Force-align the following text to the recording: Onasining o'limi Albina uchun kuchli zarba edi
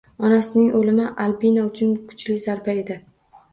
Onasining 0.27 0.71
o'limi 0.79 1.05
Albina 1.27 1.67
uchun 1.73 1.93
kuchli 2.09 2.41
zarba 2.49 2.77
edi 2.85 3.01